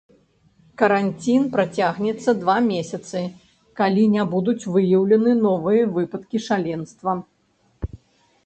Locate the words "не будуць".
4.15-4.59